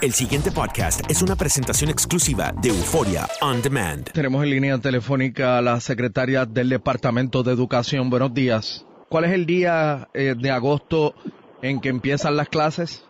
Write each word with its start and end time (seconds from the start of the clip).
El 0.00 0.12
siguiente 0.12 0.50
podcast 0.50 1.00
es 1.10 1.22
una 1.22 1.36
presentación 1.36 1.90
exclusiva 1.90 2.52
de 2.62 2.70
Euforia 2.70 3.26
On 3.42 3.60
Demand. 3.60 4.10
Tenemos 4.12 4.42
en 4.42 4.50
línea 4.50 4.78
telefónica 4.78 5.58
a 5.58 5.62
la 5.62 5.78
secretaria 5.80 6.46
del 6.46 6.70
Departamento 6.70 7.42
de 7.42 7.52
Educación. 7.52 8.08
Buenos 8.08 8.32
días. 8.32 8.86
¿Cuál 9.10 9.24
es 9.26 9.32
el 9.32 9.44
día 9.44 10.08
eh, 10.14 10.34
de 10.38 10.50
agosto 10.50 11.14
en 11.60 11.80
que 11.82 11.90
empiezan 11.90 12.36
las 12.36 12.48
clases? 12.48 13.04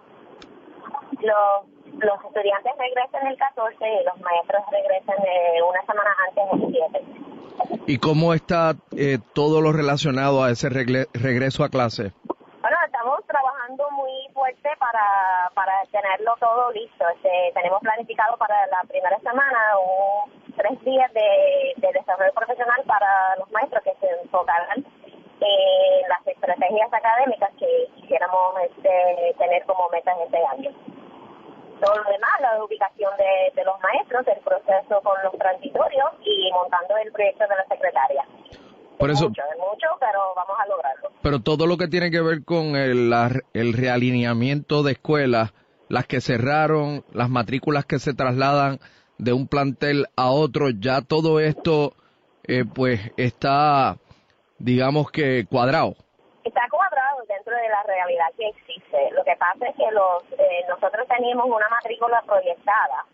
Los, 1.12 1.68
los 1.92 2.24
estudiantes 2.24 2.72
regresan 2.78 3.26
el 3.28 3.36
14 3.36 3.76
y 3.78 4.04
los 4.04 4.20
maestros 4.20 4.62
regresan 4.72 5.16
eh, 5.24 5.62
una 5.62 5.80
semana 5.86 6.10
antes 6.28 6.66
el 6.66 7.70
7. 7.72 7.82
¿Y 7.86 7.98
cómo 7.98 8.34
está 8.34 8.74
eh, 8.96 9.18
todo 9.34 9.60
lo 9.60 9.72
relacionado 9.72 10.42
a 10.42 10.50
ese 10.50 10.68
regle- 10.70 11.06
regreso 11.12 11.62
a 11.62 11.68
clase? 11.68 12.12
Bueno, 12.60 12.76
estamos 12.84 13.20
trabajando 13.26 13.84
muy 13.92 14.10
fuerte 14.34 14.68
para, 14.78 15.50
para 15.54 15.72
tenerlo 16.16 16.34
todo 16.40 16.70
listo. 16.72 17.04
Este, 17.14 17.52
tenemos 17.54 17.80
planificado 17.80 18.36
para 18.36 18.66
la 18.66 18.82
primera 18.88 19.18
semana 19.20 19.58
un, 19.78 20.30
tres 20.56 20.80
días 20.84 21.12
de, 21.12 21.72
de 21.76 21.92
desarrollo 21.92 22.32
profesional 22.34 22.82
para 22.86 23.36
los 23.38 23.50
maestros 23.50 23.82
que 23.84 23.94
se 24.00 24.08
enfocarán 24.22 24.84
en 25.40 26.08
las 26.08 26.26
estrategias 26.26 26.92
académicas 26.92 27.50
que 27.58 27.86
quisiéramos 27.96 28.54
este, 28.68 29.34
tener 29.38 29.64
como 29.64 29.88
metas 29.90 30.16
este 30.24 30.38
año. 30.46 30.70
Todo 31.80 31.96
lo 31.96 32.10
demás, 32.10 32.30
la 32.40 32.62
ubicación 32.62 33.16
de, 33.16 33.52
de 33.54 33.64
los 33.64 33.80
maestros, 33.80 34.26
el 34.28 34.38
proceso 34.40 35.00
con 35.02 35.16
los 35.22 35.32
transitorios 35.38 36.10
y 36.22 36.50
montando 36.52 36.96
el 36.98 37.10
proyecto 37.10 37.44
de 37.48 37.56
la 37.56 37.64
secretaria. 37.68 38.24
Por 38.98 39.10
Es 39.10 39.16
eso, 39.16 39.30
mucho, 39.30 39.42
es 39.50 39.58
mucho, 39.58 39.86
pero 39.98 40.34
vamos 40.36 40.56
a 40.58 40.66
lograrlo. 40.66 41.10
pero 41.22 41.40
todo 41.40 41.66
lo 41.66 41.78
que 41.78 41.88
tiene 41.88 42.10
que 42.10 42.20
ver 42.20 42.44
con 42.44 42.76
el, 42.76 43.08
la- 43.08 43.30
el 43.54 43.72
realineamiento 43.72 44.82
de 44.82 44.92
escuelas, 44.92 45.54
las 45.90 46.06
que 46.06 46.20
cerraron, 46.20 47.04
las 47.12 47.28
matrículas 47.28 47.84
que 47.84 47.98
se 47.98 48.14
trasladan 48.14 48.78
de 49.18 49.32
un 49.32 49.48
plantel 49.48 50.06
a 50.16 50.30
otro, 50.30 50.70
ya 50.70 51.02
todo 51.02 51.40
esto 51.40 51.92
eh, 52.44 52.64
pues 52.64 53.00
está, 53.16 53.96
digamos 54.58 55.10
que 55.10 55.44
cuadrado. 55.50 55.94
está 56.44 56.62
cuadrado 56.70 57.18
dentro 57.28 57.54
de 57.54 57.68
la 57.68 57.82
realidad 57.82 58.26
que 58.38 58.48
existe. 58.48 59.10
Lo 59.10 59.24
que 59.24 59.34
pasa 59.36 59.66
es 59.66 59.74
que 59.74 59.90
los 59.90 60.22
eh, 60.38 60.64
nosotros 60.68 61.06
teníamos 61.08 61.46
una 61.46 61.68
matrícula 61.68 62.22
proyectada 62.22 63.04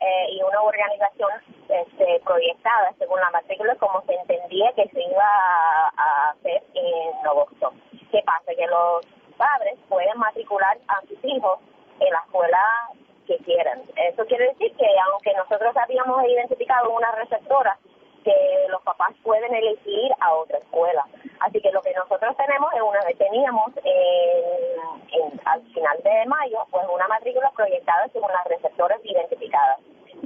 eh, 0.00 0.32
y 0.32 0.42
una 0.42 0.62
organización 0.62 1.30
este, 1.68 2.20
proyectada 2.24 2.92
según 2.98 3.20
la 3.20 3.30
matrícula 3.30 3.76
como 3.76 4.02
se 4.06 4.14
entendía 4.14 4.72
que 4.72 4.88
se 4.88 5.02
iba 5.02 5.22
a, 5.22 5.92
a 5.96 6.30
hacer 6.30 6.62
en 6.74 7.26
agosto. 7.26 7.74
¿Qué 8.10 8.22
pasa? 8.24 8.52
Que 8.56 8.66
los 8.66 9.04
padres 9.36 9.78
pueden 9.88 10.18
matricular 10.18 10.78
a 10.88 11.00
sus 11.02 11.18
hijos 11.24 11.60
en 12.06 12.12
la 12.12 12.18
escuela 12.26 12.58
que 13.26 13.36
quieran. 13.38 13.82
Eso 13.96 14.24
quiere 14.26 14.48
decir 14.48 14.74
que 14.76 14.86
aunque 15.10 15.32
nosotros 15.34 15.76
habíamos 15.76 16.24
identificado 16.24 16.90
una 16.90 17.10
receptora 17.12 17.76
que 18.24 18.66
los 18.68 18.80
papás 18.82 19.12
pueden 19.24 19.52
elegir 19.54 20.12
a 20.20 20.32
otra 20.34 20.58
escuela. 20.58 21.04
Así 21.40 21.60
que 21.60 21.72
lo 21.72 21.82
que 21.82 21.92
nosotros 21.92 22.36
tenemos 22.36 22.72
es 22.72 22.80
una 22.80 23.00
teníamos 23.18 23.72
en- 23.82 25.22
en- 25.22 25.40
al 25.44 25.62
final 25.74 25.98
de 26.04 26.26
mayo 26.26 26.64
pues 26.70 26.86
una 26.92 27.08
matrícula 27.08 27.50
proyectada 27.56 28.06
según 28.12 28.30
las 28.30 28.44
receptoras 28.44 29.00
identificadas. 29.04 29.78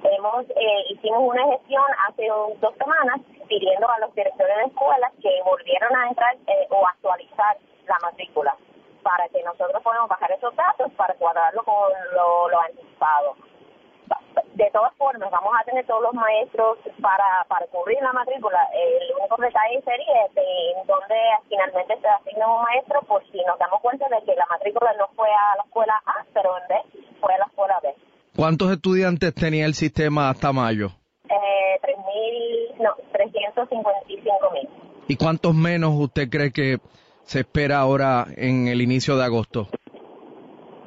Hemos 0.04 0.44
eh, 0.50 0.84
hicimos 0.90 1.20
una 1.22 1.44
gestión 1.46 1.82
hace 2.06 2.30
un- 2.30 2.60
dos 2.60 2.74
semanas 2.76 3.20
pidiendo 3.48 3.88
a 3.88 3.98
los 4.00 4.14
directores 4.14 4.56
de 4.56 4.64
escuelas 4.64 5.12
que 5.22 5.40
volvieran 5.44 5.96
a 5.96 6.08
entrar 6.08 6.34
eh, 6.46 6.66
o 6.70 6.86
actualizar 6.86 7.56
la 7.86 7.96
matrícula 8.02 8.54
para 9.06 9.28
que 9.28 9.40
nosotros 9.44 9.80
podamos 9.84 10.08
bajar 10.08 10.32
esos 10.32 10.50
datos 10.56 10.90
para 10.96 11.14
cuadrarlo 11.14 11.62
con 11.62 11.92
lo, 12.12 12.48
lo 12.48 12.60
anticipado 12.60 13.36
de 14.56 14.70
todas 14.72 14.92
formas, 14.96 15.30
vamos 15.30 15.52
a 15.58 15.64
tener 15.64 15.86
todos 15.86 16.02
los 16.02 16.14
maestros 16.14 16.78
para, 17.00 17.44
para 17.48 17.66
cubrir 17.66 17.98
la 18.00 18.12
matrícula. 18.12 18.58
El 18.72 19.14
único 19.20 19.36
detalle 19.36 19.82
sería 19.82 20.26
de 20.34 20.80
en 20.80 20.86
dónde 20.86 21.14
finalmente 21.48 21.94
se 22.00 22.08
asigna 22.08 22.46
un 22.48 22.62
maestro 22.62 23.00
por 23.02 23.22
si 23.30 23.38
nos 23.44 23.58
damos 23.58 23.80
cuenta 23.80 24.08
de 24.08 24.24
que 24.24 24.34
la 24.34 24.46
matrícula 24.46 24.92
no 24.98 25.08
fue 25.14 25.28
a 25.28 25.56
la 25.56 25.62
escuela 25.64 26.02
A, 26.06 26.24
pero 26.32 26.56
en 26.58 26.68
B 26.68 26.74
fue 27.20 27.34
a 27.34 27.38
la 27.38 27.44
escuela 27.44 27.80
B. 27.82 27.94
¿Cuántos 28.34 28.72
estudiantes 28.72 29.34
tenía 29.34 29.66
el 29.66 29.74
sistema 29.74 30.30
hasta 30.30 30.52
mayo? 30.52 30.88
Eh, 31.28 31.80
3.000, 31.82 32.76
no, 32.82 32.94
355 33.12 34.50
mil. 34.52 34.68
¿Y 35.08 35.16
cuántos 35.16 35.54
menos 35.54 35.92
usted 35.94 36.28
cree 36.30 36.52
que 36.52 36.78
se 37.26 37.40
espera 37.40 37.78
ahora 37.78 38.26
en 38.36 38.68
el 38.68 38.80
inicio 38.80 39.16
de 39.16 39.24
agosto? 39.24 39.66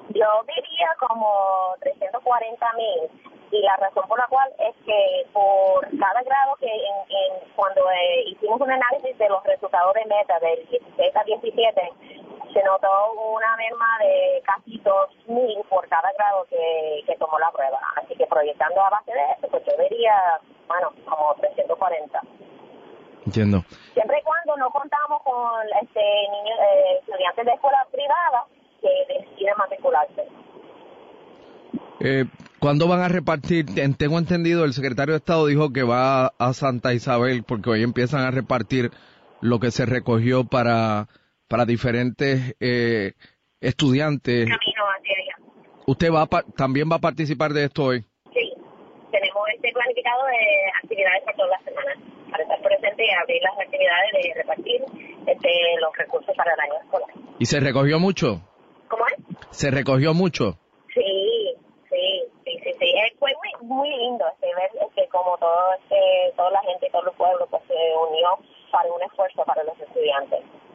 Yo 0.09 0.25
diría 0.47 0.89
como 0.97 1.75
340 1.81 2.73
mil 2.73 3.29
y 3.51 3.61
la 3.61 3.75
razón 3.77 4.07
por 4.07 4.17
la 4.17 4.27
cual 4.27 4.49
es 4.59 4.75
que 4.85 5.27
por 5.33 5.81
cada 5.99 6.23
grado 6.23 6.55
que 6.59 6.67
en, 6.67 7.53
cuando 7.55 7.81
eh, 7.91 8.23
hicimos 8.27 8.61
un 8.61 8.71
análisis 8.71 9.17
de 9.17 9.29
los 9.29 9.43
resultados 9.43 9.93
de 9.95 10.05
meta 10.05 10.39
del 10.39 10.65
16 10.69 11.15
a 11.15 11.23
17 11.23 11.93
se 12.53 12.63
notó 12.63 12.87
una 13.35 13.55
merma 13.57 13.97
de 13.99 14.41
casi 14.45 14.79
2 14.79 15.09
mil 15.27 15.59
por 15.69 15.87
cada 15.89 16.11
grado 16.13 16.45
que, 16.49 17.03
que 17.05 17.15
tomó 17.17 17.37
la 17.37 17.51
prueba. 17.51 17.79
Así 17.97 18.15
que 18.15 18.25
proyectando 18.25 18.81
a 18.81 18.89
base 18.89 19.11
de 19.11 19.31
eso, 19.37 19.47
pues 19.51 19.63
yo 19.65 19.73
diría, 19.83 20.39
bueno, 20.67 20.91
como 21.05 21.35
340. 21.35 22.21
Entiendo. 23.29 23.63
Siempre 23.93 24.17
y 24.19 24.23
cuando 24.23 24.57
no 24.57 24.71
contamos 24.71 25.21
con 25.23 25.61
este 25.83 25.99
niños, 25.99 26.57
eh, 26.59 26.97
estudiantes 26.99 27.45
de 27.45 27.51
escuela 27.51 27.77
privada 27.91 28.45
que 28.81 28.89
deciden 29.13 29.53
matricularse. 29.55 30.23
Eh, 32.01 32.25
¿Cuándo 32.59 32.87
van 32.87 33.01
a 33.01 33.07
repartir? 33.07 33.65
En- 33.77 33.93
Tengo 33.93 34.17
entendido, 34.17 34.65
el 34.65 34.73
secretario 34.73 35.13
de 35.13 35.17
Estado 35.19 35.45
dijo 35.45 35.71
que 35.71 35.83
va 35.83 36.31
a 36.39 36.53
Santa 36.53 36.93
Isabel 36.95 37.43
porque 37.43 37.69
hoy 37.69 37.83
empiezan 37.83 38.21
a 38.21 38.31
repartir 38.31 38.89
lo 39.41 39.59
que 39.59 39.69
se 39.69 39.85
recogió 39.85 40.43
para, 40.45 41.07
para 41.47 41.65
diferentes 41.65 42.55
eh, 42.59 43.13
estudiantes. 43.61 44.45
Camino 44.45 44.83
hacia 44.97 45.15
allá. 45.17 45.51
¿Usted 45.85 46.11
va 46.11 46.23
a 46.23 46.27
también 46.57 46.89
va 46.91 46.95
a 46.95 46.99
participar 46.99 47.53
de 47.53 47.65
esto 47.65 47.83
hoy? 47.83 48.03
Sí, 48.33 48.53
tenemos 49.11 49.43
este 49.55 49.71
planificado 49.71 50.25
de 50.25 50.71
actividades 50.83 51.23
para 51.25 51.37
todas 51.37 51.51
las 51.51 51.63
semanas, 51.63 51.97
para 52.31 52.43
estar 52.43 52.61
presente 52.61 53.05
y 53.05 53.09
abrir 53.11 53.41
las 53.41 53.59
actividades 53.59 54.11
de 54.13 54.33
repartir 54.35 54.81
este, 55.25 55.49
los 55.79 55.95
recursos 55.97 56.35
para 56.35 56.53
el 56.53 56.59
año 56.59 56.81
escolar. 56.83 57.09
¿Y 57.39 57.45
se 57.45 57.59
recogió 57.59 57.99
mucho? 57.99 58.41
¿Cómo 58.87 59.05
es? 59.07 59.57
¿Se 59.57 59.71
recogió 59.71 60.13
mucho? 60.13 60.57
Sí, 60.93 61.55
sí, 61.89 62.23
sí, 62.43 62.59
sí, 62.63 62.71
sí. 62.79 62.85
Eh, 62.85 63.15
fue 63.19 63.31
muy, 63.33 63.67
muy 63.67 63.89
lindo 63.89 64.25
este, 64.33 64.47
ver 64.55 64.69
este, 64.87 65.07
como 65.09 65.37
todo, 65.37 65.73
este, 65.81 66.33
toda 66.35 66.51
la 66.51 66.61
gente, 66.61 66.89
todo 66.91 67.09
el 67.09 67.15
pueblo 67.15 67.47
pues, 67.49 67.63
se 67.67 67.73
unió 67.73 68.39
para 68.71 68.91
un 68.91 69.01
esfuerzo 69.03 69.43
para 69.45 69.63
los 69.63 69.79
estudiantes. 69.79 70.41